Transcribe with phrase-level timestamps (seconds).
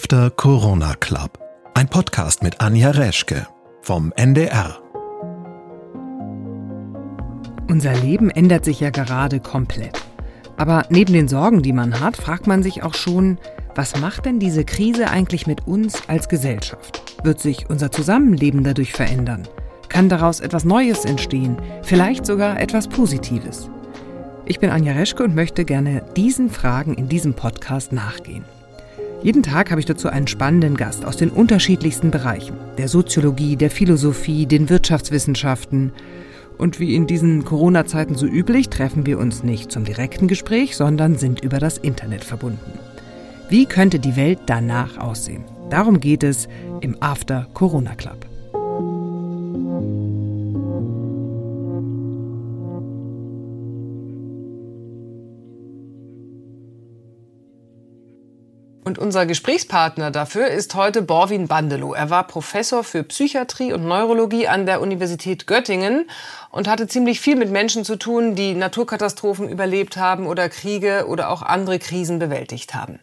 [0.00, 1.38] After Corona Club.
[1.74, 3.46] Ein Podcast mit Anja Reschke
[3.82, 4.78] vom NDR.
[7.68, 10.00] Unser Leben ändert sich ja gerade komplett.
[10.56, 13.36] Aber neben den Sorgen, die man hat, fragt man sich auch schon,
[13.74, 17.02] was macht denn diese Krise eigentlich mit uns als Gesellschaft?
[17.22, 19.46] Wird sich unser Zusammenleben dadurch verändern?
[19.90, 21.58] Kann daraus etwas Neues entstehen?
[21.82, 23.68] Vielleicht sogar etwas Positives?
[24.46, 28.46] Ich bin Anja Reschke und möchte gerne diesen Fragen in diesem Podcast nachgehen.
[29.22, 33.70] Jeden Tag habe ich dazu einen spannenden Gast aus den unterschiedlichsten Bereichen, der Soziologie, der
[33.70, 35.92] Philosophie, den Wirtschaftswissenschaften.
[36.56, 41.18] Und wie in diesen Corona-Zeiten so üblich, treffen wir uns nicht zum direkten Gespräch, sondern
[41.18, 42.78] sind über das Internet verbunden.
[43.50, 45.44] Wie könnte die Welt danach aussehen?
[45.68, 46.48] Darum geht es
[46.80, 48.29] im After Corona Club.
[58.90, 61.94] Und unser Gesprächspartner dafür ist heute Borwin Bandelow.
[61.94, 66.10] Er war Professor für Psychiatrie und Neurologie an der Universität Göttingen
[66.50, 71.30] und hatte ziemlich viel mit Menschen zu tun, die Naturkatastrophen überlebt haben oder Kriege oder
[71.30, 72.98] auch andere Krisen bewältigt haben.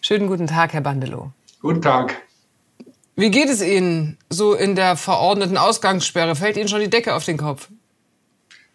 [0.00, 1.32] Schönen guten Tag, Herr Bandelow.
[1.60, 2.22] Guten Tag.
[3.16, 6.36] Wie geht es Ihnen so in der verordneten Ausgangssperre?
[6.36, 7.66] Fällt Ihnen schon die Decke auf den Kopf?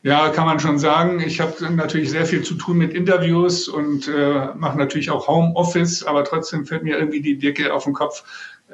[0.03, 1.19] Ja, kann man schon sagen.
[1.19, 6.03] Ich habe natürlich sehr viel zu tun mit Interviews und äh, mache natürlich auch Homeoffice,
[6.03, 8.23] aber trotzdem fällt mir irgendwie die Decke auf den Kopf.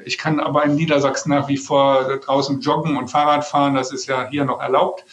[0.06, 3.76] Ich kann aber in Niedersachsen nach wie vor draußen joggen und Fahrrad fahren.
[3.76, 5.04] Das ist ja hier noch erlaubt.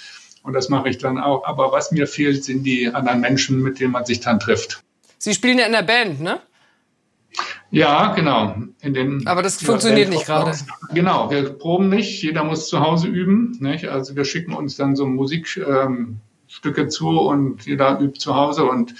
[0.44, 1.44] Und das mache ich dann auch.
[1.46, 4.84] Aber was mir fehlt, sind die anderen Menschen, mit denen man sich dann trifft.
[5.18, 6.40] Sie spielen ja in der Band, ne?
[7.70, 8.56] Ja, genau.
[8.80, 10.56] In den, Aber das funktioniert nicht gerade.
[10.92, 12.22] Genau, wir proben nicht.
[12.22, 13.56] Jeder muss zu Hause üben.
[13.60, 13.88] Nicht?
[13.88, 18.64] Also wir schicken uns dann so Musikstücke ähm, zu und jeder übt zu Hause.
[18.64, 18.94] Und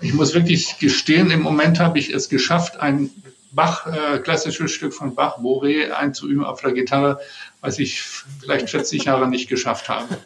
[0.00, 3.10] ich muss wirklich gestehen, im Moment habe ich es geschafft, ein
[3.50, 7.18] Bach, äh, klassisches Stück von Bach, Boré, einzuüben auf der Gitarre,
[7.60, 10.06] was ich vielleicht 40 Jahre nicht geschafft habe.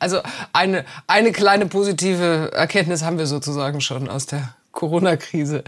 [0.00, 0.20] Also
[0.52, 5.64] eine, eine kleine positive Erkenntnis haben wir sozusagen schon aus der Corona-Krise.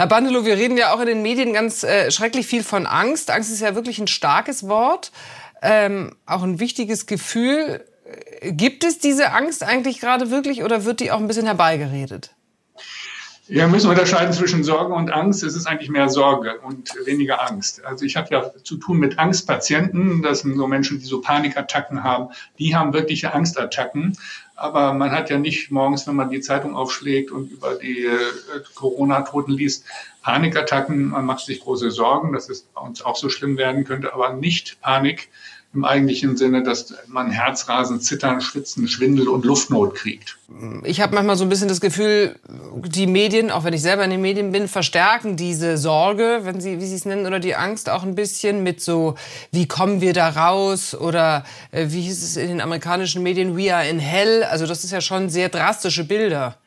[0.00, 3.30] Herr Bandelow, wir reden ja auch in den Medien ganz äh, schrecklich viel von Angst.
[3.30, 5.12] Angst ist ja wirklich ein starkes Wort,
[5.60, 7.84] ähm, auch ein wichtiges Gefühl.
[8.40, 12.30] Gibt es diese Angst eigentlich gerade wirklich oder wird die auch ein bisschen herbeigeredet?
[13.46, 15.42] Ja, müssen unterscheiden zwischen Sorge und Angst.
[15.42, 17.84] Es ist eigentlich mehr Sorge und weniger Angst.
[17.84, 20.22] Also ich habe ja zu tun mit Angstpatienten.
[20.22, 22.28] Das sind so Menschen, die so Panikattacken haben.
[22.58, 24.16] Die haben wirkliche Angstattacken.
[24.60, 28.18] Aber man hat ja nicht morgens, wenn man die Zeitung aufschlägt und über die äh,
[28.74, 29.86] Corona-Toten liest,
[30.22, 31.08] Panikattacken.
[31.08, 34.34] Man macht sich große Sorgen, dass es bei uns auch so schlimm werden könnte, aber
[34.34, 35.30] nicht Panik
[35.72, 40.36] im eigentlichen Sinne, dass man Herzrasen, Zittern, Schwitzen, Schwindel und Luftnot kriegt.
[40.82, 42.34] Ich habe manchmal so ein bisschen das Gefühl,
[42.74, 46.80] die Medien, auch wenn ich selber in den Medien bin, verstärken diese Sorge, wenn sie,
[46.80, 49.14] wie Sie es nennen, oder die Angst auch ein bisschen mit so,
[49.52, 53.72] wie kommen wir da raus oder äh, wie hieß es in den amerikanischen Medien, we
[53.72, 54.42] are in hell.
[54.42, 56.58] Also das ist ja schon sehr drastische Bilder.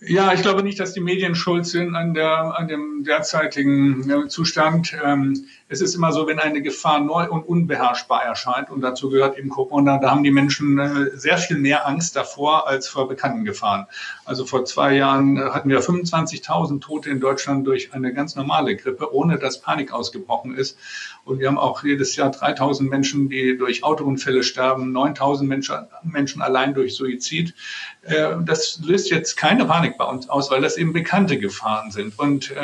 [0.00, 4.94] Ja, ich glaube nicht, dass die Medien schuld sind an, der, an dem derzeitigen Zustand.
[5.02, 9.36] Ähm, es ist immer so, wenn eine Gefahr neu und unbeherrschbar erscheint, und dazu gehört
[9.36, 13.44] eben Corona, da haben die Menschen äh, sehr viel mehr Angst davor als vor bekannten
[13.44, 13.86] Gefahren.
[14.24, 18.76] Also vor zwei Jahren äh, hatten wir 25.000 Tote in Deutschland durch eine ganz normale
[18.76, 20.78] Grippe, ohne dass Panik ausgebrochen ist.
[21.24, 26.42] Und wir haben auch jedes Jahr 3.000 Menschen, die durch Autounfälle sterben, 9.000 Menschen, Menschen
[26.42, 27.54] allein durch Suizid.
[28.02, 32.16] Äh, das löst jetzt keine Panik bei uns aus, weil das eben bekannte Gefahren sind.
[32.18, 32.54] Und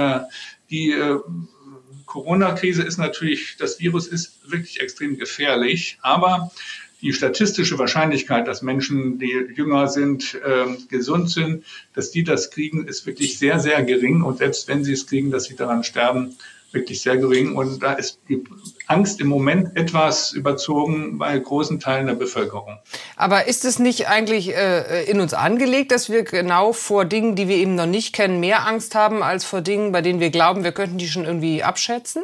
[0.70, 0.94] die
[2.12, 6.52] Corona-Krise ist natürlich, das Virus ist wirklich extrem gefährlich, aber
[7.00, 11.64] die statistische Wahrscheinlichkeit, dass Menschen, die jünger sind, äh, gesund sind,
[11.94, 14.20] dass die das kriegen, ist wirklich sehr, sehr gering.
[14.20, 16.36] Und selbst wenn sie es kriegen, dass sie daran sterben,
[16.72, 17.56] wirklich sehr gering.
[17.56, 18.44] Und da ist die
[18.86, 22.78] Angst im Moment etwas überzogen bei großen Teilen der Bevölkerung.
[23.16, 27.48] Aber ist es nicht eigentlich äh, in uns angelegt, dass wir genau vor Dingen, die
[27.48, 30.64] wir eben noch nicht kennen, mehr Angst haben als vor Dingen, bei denen wir glauben,
[30.64, 32.22] wir könnten die schon irgendwie abschätzen?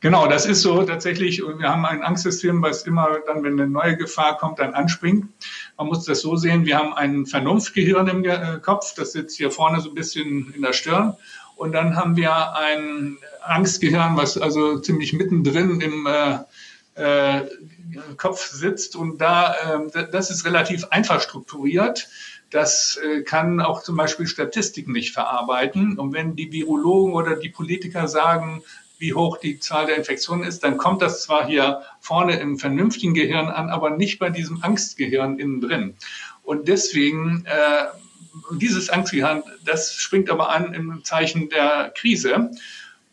[0.00, 1.42] Genau, das ist so tatsächlich.
[1.42, 5.26] Wir haben ein Angstsystem, was immer dann, wenn eine neue Gefahr kommt, dann anspringt.
[5.76, 9.50] Man muss das so sehen, wir haben ein Vernunftgehirn im äh, Kopf, das sitzt hier
[9.50, 11.16] vorne so ein bisschen in der Stirn.
[11.60, 16.38] Und dann haben wir ein Angstgehirn, was also ziemlich mittendrin im äh,
[16.94, 17.46] äh,
[18.16, 18.96] Kopf sitzt.
[18.96, 19.52] Und da,
[19.92, 22.08] äh, das ist relativ einfach strukturiert.
[22.48, 25.98] Das äh, kann auch zum Beispiel Statistiken nicht verarbeiten.
[25.98, 28.62] Und wenn die Virologen oder die Politiker sagen,
[28.96, 33.12] wie hoch die Zahl der Infektionen ist, dann kommt das zwar hier vorne im vernünftigen
[33.12, 35.94] Gehirn an, aber nicht bei diesem Angstgehirn innen drin.
[36.42, 37.84] Und deswegen äh,
[38.52, 42.50] dieses Angstgehirn, das springt aber an im Zeichen der Krise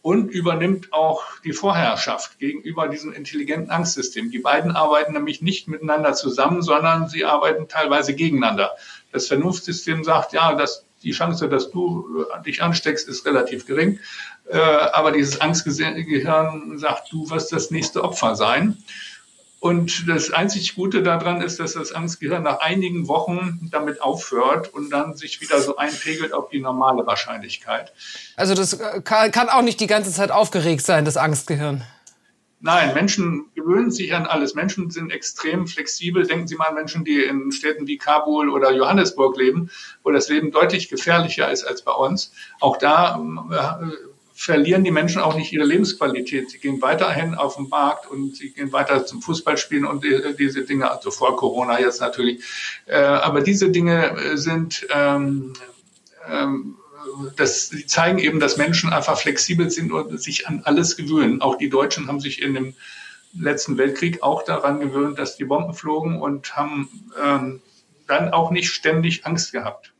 [0.01, 4.31] und übernimmt auch die Vorherrschaft gegenüber diesem intelligenten Angstsystem.
[4.31, 8.71] Die beiden arbeiten nämlich nicht miteinander zusammen, sondern sie arbeiten teilweise gegeneinander.
[9.11, 13.99] Das Vernunftsystem sagt, ja, dass die Chance, dass du äh, dich ansteckst, ist relativ gering.
[14.49, 18.77] Äh, aber dieses Angstgehirn sagt, du wirst das nächste Opfer sein.
[19.59, 24.91] Und das einzig Gute daran ist, dass das Angstgehirn nach einigen Wochen damit aufhört und
[24.91, 27.91] dann sich wieder so einpegelt auf die normale Wahrscheinlichkeit.
[28.35, 31.83] Also das äh, kann auch nicht die ganze Zeit aufgeregt sein, das Angstgehirn.
[32.59, 34.55] Nein, Menschen gewöhnen sich an alles.
[34.55, 36.25] Menschen sind extrem flexibel.
[36.25, 39.69] Denken Sie mal an Menschen, die in Städten wie Kabul oder Johannesburg leben,
[40.03, 42.31] wo das Leben deutlich gefährlicher ist als bei uns.
[42.59, 43.19] Auch da
[43.51, 43.91] äh,
[44.37, 46.51] verlieren die Menschen auch nicht ihre Lebensqualität.
[46.51, 50.05] Sie gehen weiterhin auf den Markt und sie gehen weiter zum Fußballspielen und
[50.37, 52.43] diese Dinge, also vor Corona jetzt natürlich.
[52.85, 55.53] Äh, aber diese Dinge äh, sind, ähm,
[56.29, 56.77] ähm,
[57.35, 61.41] das, die zeigen eben, dass Menschen einfach flexibel sind und sich an alles gewöhnen.
[61.41, 62.75] Auch die Deutschen haben sich in dem
[63.33, 67.61] letzten Weltkrieg auch daran gewöhnt, dass die Bomben flogen und haben ähm,
[68.05, 69.93] dann auch nicht ständig Angst gehabt.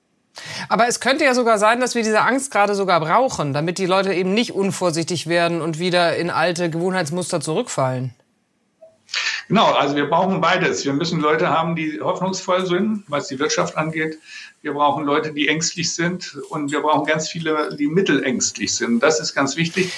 [0.69, 3.86] Aber es könnte ja sogar sein, dass wir diese Angst gerade sogar brauchen, damit die
[3.86, 8.13] Leute eben nicht unvorsichtig werden und wieder in alte Gewohnheitsmuster zurückfallen.
[9.48, 10.84] Genau, also wir brauchen beides.
[10.84, 14.19] Wir müssen Leute haben, die hoffnungsvoll sind, was die Wirtschaft angeht.
[14.62, 19.01] Wir brauchen Leute, die ängstlich sind und wir brauchen ganz viele, die mittelängstlich sind.
[19.01, 19.94] Das ist ganz wichtig.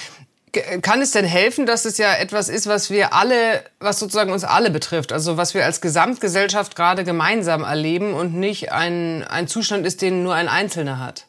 [0.82, 4.44] Kann es denn helfen, dass es ja etwas ist, was wir alle, was sozusagen uns
[4.44, 9.86] alle betrifft, also was wir als Gesamtgesellschaft gerade gemeinsam erleben und nicht ein, ein Zustand
[9.86, 11.26] ist, den nur ein Einzelner hat?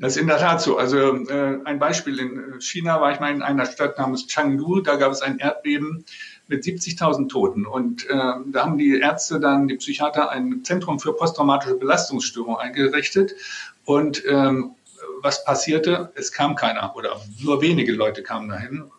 [0.00, 0.78] Das ist in der Tat so.
[0.78, 4.96] Also äh, ein Beispiel, in China war ich mal in einer Stadt namens Chengdu, da
[4.96, 6.04] gab es ein Erdbeben
[6.46, 7.66] mit 70.000 Toten.
[7.66, 13.34] Und äh, da haben die Ärzte dann, die Psychiater, ein Zentrum für posttraumatische Belastungsstörung eingerichtet.
[13.84, 14.72] Und ähm,
[15.22, 16.12] was passierte?
[16.14, 18.90] Es kam keiner oder nur wenige Leute kamen dahin.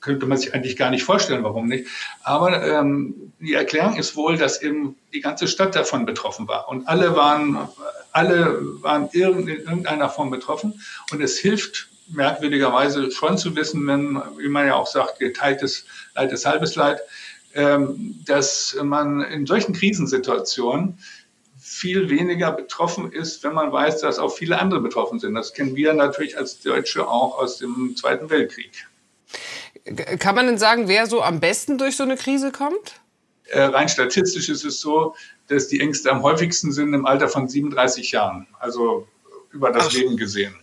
[0.00, 1.88] Könnte man sich eigentlich gar nicht vorstellen, warum nicht.
[2.22, 6.68] Aber ähm, die Erklärung ist wohl, dass eben die ganze Stadt davon betroffen war.
[6.68, 7.68] Und alle waren,
[8.12, 10.80] alle waren in irgendeiner Form betroffen.
[11.10, 16.32] Und es hilft merkwürdigerweise schon zu wissen, wenn, wie man ja auch sagt, geteiltes Leid
[16.32, 17.00] ist halbes Leid,
[17.54, 20.98] ähm, dass man in solchen Krisensituationen
[21.66, 25.34] viel weniger betroffen ist, wenn man weiß, dass auch viele andere betroffen sind.
[25.34, 28.86] Das kennen wir natürlich als Deutsche auch aus dem Zweiten Weltkrieg.
[30.18, 33.00] Kann man denn sagen, wer so am besten durch so eine Krise kommt?
[33.46, 35.16] Äh, rein statistisch ist es so,
[35.48, 39.08] dass die Ängste am häufigsten sind im Alter von 37 Jahren, also
[39.50, 39.92] über das Ach.
[39.92, 40.54] Leben gesehen.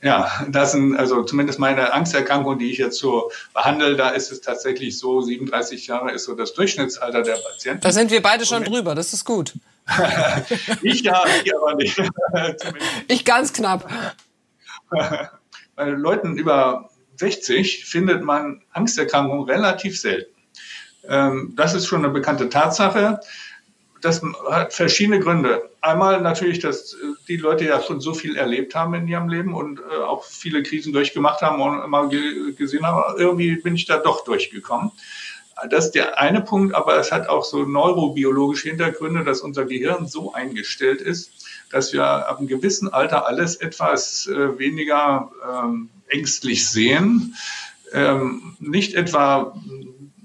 [0.00, 4.40] Ja, das sind also zumindest meine Angsterkrankung, die ich jetzt so behandle, da ist es
[4.40, 7.82] tatsächlich so, 37 Jahre ist so das Durchschnittsalter der Patienten.
[7.82, 9.52] Da sind wir beide schon drüber, das ist gut.
[10.82, 12.00] Ich ja, ich aber nicht.
[13.08, 13.88] ich ganz knapp.
[14.90, 20.34] Bei Leuten über 60 findet man Angsterkrankungen relativ selten.
[21.08, 23.20] Ähm, das ist schon eine bekannte Tatsache.
[24.00, 25.70] Das hat verschiedene Gründe.
[25.80, 26.96] Einmal natürlich, dass
[27.26, 30.62] die Leute ja schon so viel erlebt haben in ihrem Leben und äh, auch viele
[30.62, 34.92] Krisen durchgemacht haben und immer gesehen haben, irgendwie bin ich da doch durchgekommen.
[35.70, 40.06] Das ist der eine Punkt, aber es hat auch so neurobiologische Hintergründe, dass unser Gehirn
[40.06, 41.30] so eingestellt ist,
[41.70, 47.34] dass wir ab einem gewissen Alter alles etwas äh, weniger ähm, ängstlich sehen.
[47.92, 49.54] Ähm, nicht etwa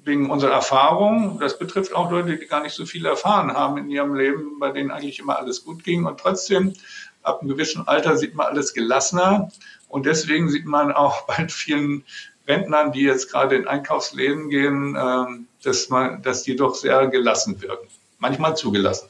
[0.05, 1.39] wegen unserer Erfahrung.
[1.39, 4.71] Das betrifft auch Leute, die gar nicht so viel erfahren haben in ihrem Leben, bei
[4.71, 6.05] denen eigentlich immer alles gut ging.
[6.05, 6.73] Und trotzdem,
[7.21, 9.49] ab einem gewissen Alter sieht man alles gelassener.
[9.87, 12.03] Und deswegen sieht man auch bei vielen
[12.47, 17.61] Rentnern, die jetzt gerade in Einkaufsläden gehen, ähm, dass, man, dass die doch sehr gelassen
[17.61, 17.87] wirken.
[18.19, 19.09] Manchmal zugelassen.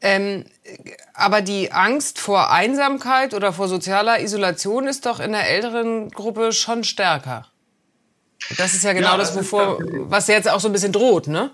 [0.00, 0.44] Ähm,
[1.14, 6.52] aber die Angst vor Einsamkeit oder vor sozialer Isolation ist doch in der älteren Gruppe
[6.52, 7.46] schon stärker.
[8.58, 11.28] Das ist ja genau ja, das, das wovor, was jetzt auch so ein bisschen droht,
[11.28, 11.50] ne?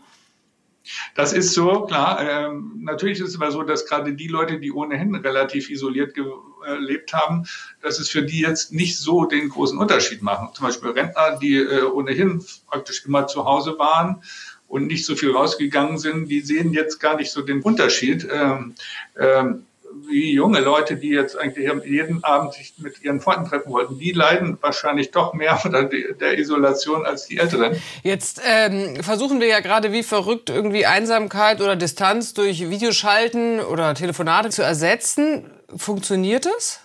[1.15, 2.21] Das ist so, klar.
[2.21, 7.13] Ähm, natürlich ist es aber so, dass gerade die Leute, die ohnehin relativ isoliert gelebt
[7.13, 7.47] haben,
[7.83, 10.49] dass es für die jetzt nicht so den großen Unterschied machen.
[10.55, 14.23] Zum Beispiel Rentner, die äh, ohnehin praktisch immer zu Hause waren
[14.69, 18.27] und nicht so viel rausgegangen sind, die sehen jetzt gar nicht so den Unterschied.
[18.31, 18.75] Ähm,
[19.19, 19.67] ähm,
[20.09, 24.13] wie junge Leute, die jetzt eigentlich jeden Abend sich mit ihren Freunden treffen wollten, die
[24.13, 27.77] leiden wahrscheinlich doch mehr unter der Isolation als die Älteren.
[28.03, 33.95] Jetzt ähm, versuchen wir ja gerade wie verrückt irgendwie Einsamkeit oder Distanz durch Videoschalten oder
[33.95, 35.51] Telefonate zu ersetzen.
[35.77, 36.81] Funktioniert das?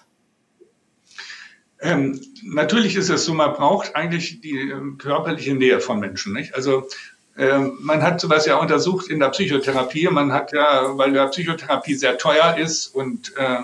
[1.81, 6.33] Ähm, natürlich ist es so, man braucht eigentlich die ähm, körperliche Nähe von Menschen.
[6.33, 6.55] Nicht?
[6.55, 6.87] Also
[7.79, 10.07] man hat sowas ja untersucht in der Psychotherapie.
[10.07, 13.57] Man hat ja, weil der Psychotherapie sehr teuer ist und äh,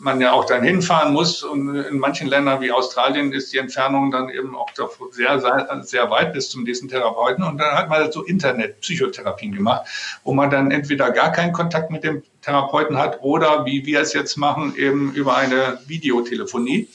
[0.00, 1.42] man ja auch dann hinfahren muss.
[1.42, 4.70] Und in manchen Ländern wie Australien ist die Entfernung dann eben auch
[5.12, 5.40] sehr,
[5.82, 7.44] sehr weit bis zum nächsten Therapeuten.
[7.44, 9.86] Und dann hat man so Internet-Psychotherapien gemacht,
[10.24, 14.14] wo man dann entweder gar keinen Kontakt mit dem Therapeuten hat oder wie wir es
[14.14, 16.88] jetzt machen, eben über eine Videotelefonie.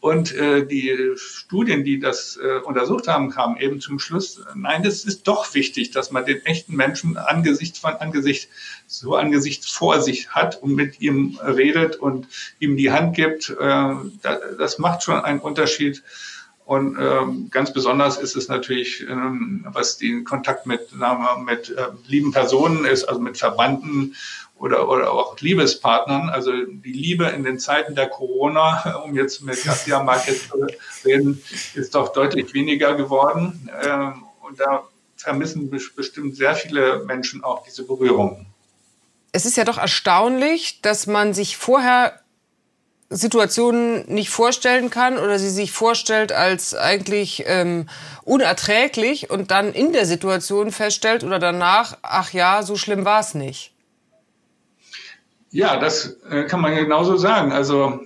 [0.00, 5.04] Und äh, die Studien, die das äh, untersucht haben, kamen eben zum Schluss, nein, es
[5.04, 8.48] ist doch wichtig, dass man den echten Menschen Angesicht von Angesicht,
[8.86, 13.50] so Angesicht vor sich hat und mit ihm redet und ihm die Hand gibt.
[13.50, 16.02] Äh, das macht schon einen Unterschied.
[16.66, 20.88] Und ähm, ganz besonders ist es natürlich, ähm, was den Kontakt mit,
[21.44, 24.16] mit äh, lieben Personen ist, also mit Verwandten
[24.58, 26.28] oder, oder auch Liebespartnern.
[26.28, 30.66] Also die Liebe in den Zeiten der Corona, um jetzt mit Garcia Marquez zu
[31.04, 31.42] reden,
[31.74, 33.70] ist doch deutlich weniger geworden.
[33.84, 34.84] Ähm, und da
[35.16, 38.46] vermissen bestimmt sehr viele Menschen auch diese Berührung.
[39.32, 42.20] Es ist ja doch erstaunlich, dass man sich vorher
[43.08, 47.88] Situationen nicht vorstellen kann oder sie sich vorstellt als eigentlich ähm,
[48.24, 53.34] unerträglich und dann in der Situation feststellt oder danach, ach ja, so schlimm war es
[53.34, 53.75] nicht.
[55.56, 57.50] Ja, das äh, kann man genauso sagen.
[57.50, 58.02] Also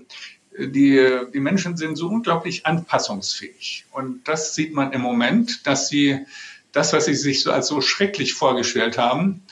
[0.56, 1.04] die,
[1.34, 3.86] die Menschen sind so unglaublich anpassungsfähig.
[3.90, 6.20] Und das sieht man im Moment, dass sie
[6.70, 9.42] das, was sie sich so als so schrecklich vorgestellt haben,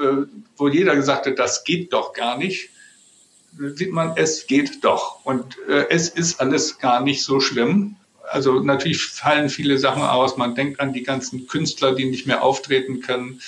[0.00, 0.24] äh,
[0.56, 2.70] wo jeder gesagt hat, das geht doch gar nicht,
[3.58, 5.22] sieht man, es geht doch.
[5.26, 7.96] Und äh, es ist alles gar nicht so schlimm.
[8.26, 10.38] Also natürlich fallen viele Sachen aus.
[10.38, 13.42] Man denkt an die ganzen Künstler, die nicht mehr auftreten können.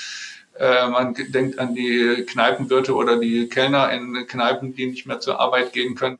[0.58, 5.40] Äh, man denkt an die Kneipenwirte oder die Kellner in Kneipen, die nicht mehr zur
[5.40, 6.18] Arbeit gehen können.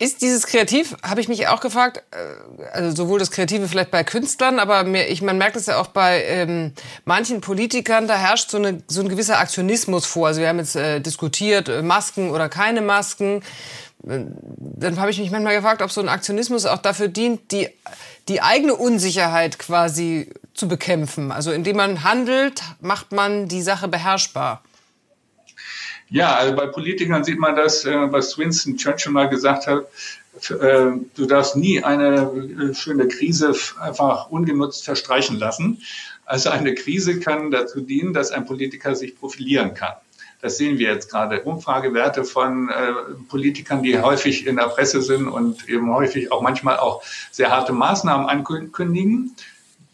[0.00, 4.02] Ist dieses Kreativ, habe ich mich auch gefragt, äh, also sowohl das Kreative vielleicht bei
[4.02, 6.72] Künstlern, aber mir, ich, man merkt es ja auch bei ähm,
[7.04, 10.26] manchen Politikern, da herrscht so, eine, so ein gewisser Aktionismus vor.
[10.26, 13.42] Also wir haben jetzt äh, diskutiert, äh, Masken oder keine Masken.
[14.02, 17.68] Dann habe ich mich manchmal gefragt, ob so ein Aktionismus auch dafür dient, die,
[18.28, 21.32] die eigene Unsicherheit quasi zu bekämpfen.
[21.32, 24.62] Also indem man handelt, macht man die Sache beherrschbar.
[26.08, 29.86] Ja, also bei Politikern sieht man das, äh, was Winston Churchill mal gesagt hat.
[30.50, 35.82] Äh, du darfst nie eine äh, schöne Krise einfach ungenutzt verstreichen lassen.
[36.24, 39.94] Also eine Krise kann dazu dienen, dass ein Politiker sich profilieren kann.
[40.40, 41.40] Das sehen wir jetzt gerade.
[41.42, 42.70] Umfragewerte von
[43.30, 47.72] Politikern, die häufig in der Presse sind und eben häufig auch manchmal auch sehr harte
[47.72, 49.34] Maßnahmen ankündigen,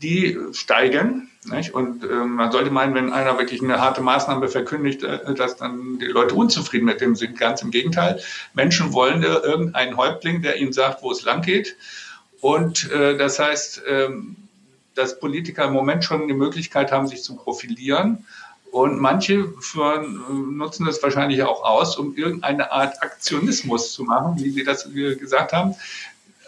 [0.02, 1.30] die steigen.
[1.44, 1.72] Nicht?
[1.72, 5.98] Und äh, man sollte meinen, wenn einer wirklich eine harte Maßnahme verkündigt, äh, dass dann
[5.98, 7.38] die Leute unzufrieden mit dem sind.
[7.38, 8.20] Ganz im Gegenteil.
[8.52, 11.76] Menschen wollen äh, irgendeinen Häuptling, der ihnen sagt, wo es lang geht.
[12.40, 14.10] Und äh, das heißt, äh,
[14.94, 18.26] dass Politiker im Moment schon die Möglichkeit haben, sich zu profilieren.
[18.70, 24.36] Und manche führen, äh, nutzen das wahrscheinlich auch aus, um irgendeine Art Aktionismus zu machen,
[24.42, 25.74] wie Sie das gesagt haben.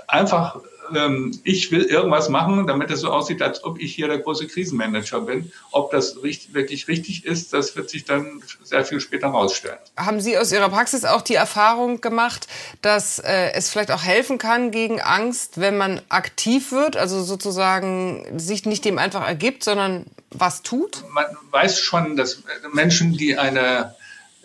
[0.07, 0.61] Einfach
[0.95, 4.47] ähm, ich will irgendwas machen, damit es so aussieht, als ob ich hier der große
[4.47, 5.53] Krisenmanager bin.
[5.71, 9.79] Ob das richtig, wirklich richtig ist, das wird sich dann sehr viel später herausstellen.
[9.97, 12.47] Haben Sie aus Ihrer Praxis auch die Erfahrung gemacht,
[12.81, 18.39] dass äh, es vielleicht auch helfen kann gegen Angst, wenn man aktiv wird, also sozusagen
[18.39, 21.05] sich nicht dem einfach ergibt, sondern was tut?
[21.13, 23.95] Man weiß schon, dass Menschen, die eine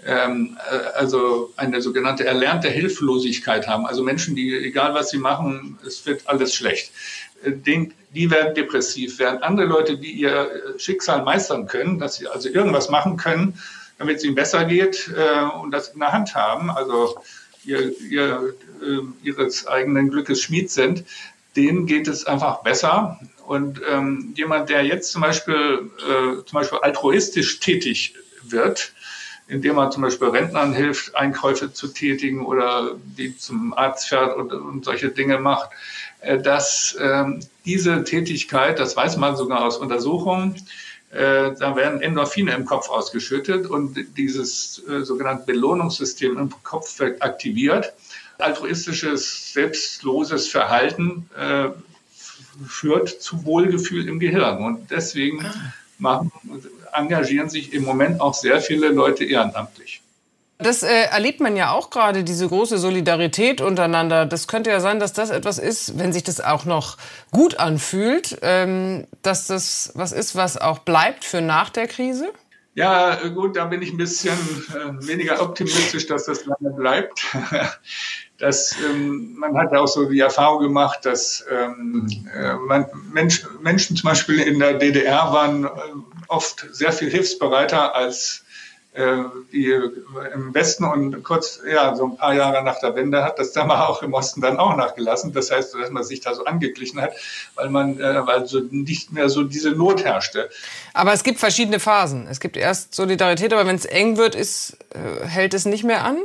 [0.06, 3.86] ähm, äh, also eine sogenannte erlernte Hilflosigkeit haben.
[3.86, 6.92] Also Menschen, die, egal was sie machen, es wird alles schlecht.
[7.44, 12.28] Äh, den, die werden depressiv, während andere Leute, die ihr Schicksal meistern können, dass sie
[12.28, 13.60] also irgendwas machen können,
[13.98, 17.20] damit es ihnen besser geht äh, und das in der Hand haben, also
[17.66, 21.04] ihr, ihr, äh, ihres eigenen Glückes Schmied sind,
[21.56, 23.20] denen geht es einfach besser.
[23.46, 28.14] Und ähm, jemand, der jetzt zum Beispiel, äh, zum Beispiel altruistisch tätig
[28.44, 28.94] wird,
[29.48, 34.52] indem man zum Beispiel Rentnern hilft, Einkäufe zu tätigen oder die zum Arzt fährt und,
[34.52, 35.70] und solche Dinge macht,
[36.22, 40.56] äh, dass ähm, diese Tätigkeit, das weiß man sogar aus Untersuchungen,
[41.12, 47.22] äh, da werden Endorphine im Kopf ausgeschüttet und dieses äh, sogenannte Belohnungssystem im Kopf wird
[47.22, 47.94] aktiviert.
[48.40, 51.70] Altruistisches, selbstloses Verhalten äh,
[52.68, 55.74] führt zu Wohlgefühl im Gehirn und deswegen ah.
[56.00, 56.32] Machen,
[56.94, 60.02] engagieren sich im Moment auch sehr viele Leute ehrenamtlich.
[60.60, 64.26] Das äh, erlebt man ja auch gerade, diese große Solidarität untereinander.
[64.26, 66.98] Das könnte ja sein, dass das etwas ist, wenn sich das auch noch
[67.32, 72.34] gut anfühlt, ähm, dass das was ist, was auch bleibt für nach der Krise?
[72.74, 74.38] Ja, gut, da bin ich ein bisschen
[74.70, 77.26] äh, weniger optimistisch, dass das lange bleibt.
[78.38, 83.96] dass ähm, man hat auch so die Erfahrung gemacht, dass ähm, äh, man, Mensch, Menschen
[83.96, 85.70] zum Beispiel in der DDR waren äh,
[86.28, 88.44] oft sehr viel hilfsbereiter als
[88.98, 89.72] äh, die
[90.34, 93.70] im Westen und kurz, ja, so ein paar Jahre nach der Wende hat das dann
[93.72, 95.34] auch im Osten dann auch nachgelassen.
[95.34, 97.14] Das heißt, dass man sich da so angeglichen hat,
[97.54, 100.50] weil man, äh, weil so nicht mehr so diese Not herrschte.
[100.94, 102.28] Aber es gibt verschiedene Phasen.
[102.28, 106.04] Es gibt erst Solidarität, aber wenn es eng wird, ist, äh, hält es nicht mehr
[106.04, 106.18] an?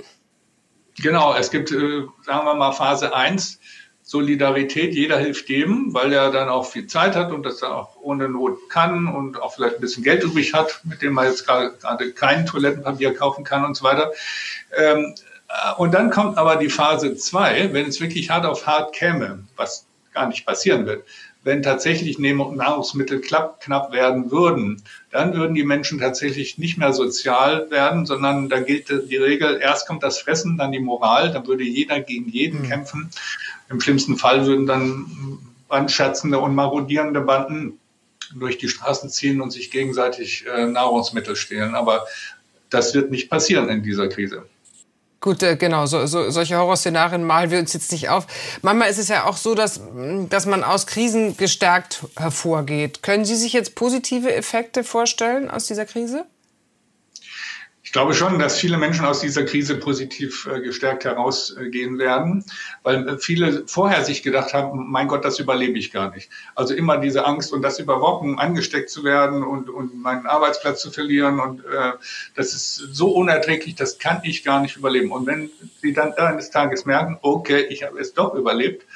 [1.01, 3.59] Genau, es gibt, äh, sagen wir mal, Phase 1,
[4.03, 8.29] Solidarität, jeder hilft jedem, weil er dann auch viel Zeit hat und das auch ohne
[8.29, 12.13] Not kann und auch vielleicht ein bisschen Geld übrig hat, mit dem man jetzt gerade
[12.13, 14.13] kein Toilettenpapier kaufen kann und so weiter.
[14.77, 15.15] Ähm,
[15.49, 19.45] äh, und dann kommt aber die Phase 2, wenn es wirklich hart auf hart käme,
[19.57, 21.05] was gar nicht passieren wird,
[21.45, 28.07] wenn tatsächlich Nahrungsmittel knapp werden würden, dann würden die Menschen tatsächlich nicht mehr sozial werden,
[28.07, 32.01] sondern da gilt die Regel, erst kommt das Fressen, dann die Moral, dann würde jeder
[32.01, 32.69] gegen jeden mhm.
[32.69, 33.11] kämpfen.
[33.71, 37.79] Im schlimmsten Fall würden dann brandschatzende und marodierende Banden
[38.35, 41.75] durch die Straßen ziehen und sich gegenseitig äh, Nahrungsmittel stehlen.
[41.75, 42.07] Aber
[42.71, 44.47] das wird nicht passieren in dieser Krise.
[45.23, 48.27] Gut, äh, genau, so, so, solche Horrorszenarien malen wir uns jetzt nicht auf.
[48.61, 49.81] Manchmal ist es ja auch so, dass,
[50.29, 53.05] dass man aus Krisen gestärkt hervorgeht.
[53.05, 56.27] Können Sie sich jetzt positive Effekte vorstellen aus dieser Krise?
[57.85, 62.45] Ich glaube schon, dass viele Menschen aus dieser Krise positiv äh, gestärkt herausgehen werden,
[62.85, 66.31] weil äh, viele vorher sich gedacht haben, mein Gott, das überlebe ich gar nicht.
[66.55, 70.81] Also immer diese Angst und das über Wochen angesteckt zu werden und, und meinen Arbeitsplatz
[70.81, 71.93] zu verlieren und äh,
[72.37, 75.11] das ist so unerträglich, das kann ich gar nicht überleben.
[75.11, 78.87] Und wenn sie dann eines Tages merken, okay, ich habe es doch überlebt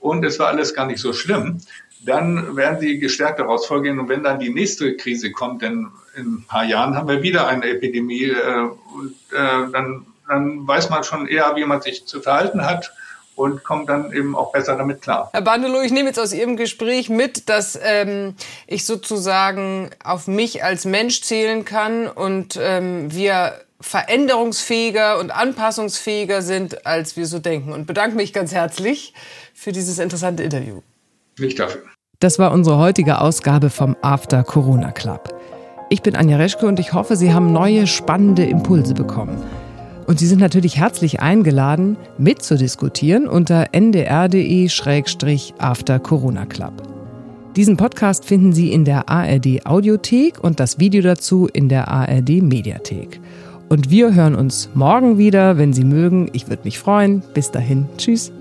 [0.00, 1.62] und es war alles gar nicht so schlimm,
[2.04, 3.98] dann werden sie gestärkt daraus vorgehen.
[3.98, 7.46] Und wenn dann die nächste Krise kommt, denn in ein paar Jahren haben wir wieder
[7.46, 12.20] eine Epidemie, äh, und äh, dann, dann weiß man schon eher, wie man sich zu
[12.20, 12.92] verhalten hat
[13.36, 15.30] und kommt dann eben auch besser damit klar.
[15.32, 20.62] Herr Bandelow, ich nehme jetzt aus Ihrem Gespräch mit, dass ähm, ich sozusagen auf mich
[20.62, 27.72] als Mensch zählen kann und ähm, wir veränderungsfähiger und anpassungsfähiger sind, als wir so denken.
[27.72, 29.14] Und bedanke mich ganz herzlich
[29.52, 30.80] für dieses interessante Interview.
[31.38, 31.82] Nicht dafür.
[32.24, 35.34] Das war unsere heutige Ausgabe vom After Corona Club.
[35.90, 39.36] Ich bin Anja Reschke und ich hoffe, Sie haben neue spannende Impulse bekommen.
[40.06, 44.38] Und Sie sind natürlich herzlich eingeladen, mitzudiskutieren unter ndr.de-after
[45.98, 46.72] Corona Club.
[47.56, 52.40] Diesen Podcast finden Sie in der ARD Audiothek und das Video dazu in der ARD
[52.40, 53.20] Mediathek.
[53.68, 56.30] Und wir hören uns morgen wieder, wenn Sie mögen.
[56.32, 57.22] Ich würde mich freuen.
[57.34, 57.84] Bis dahin.
[57.98, 58.32] Tschüss.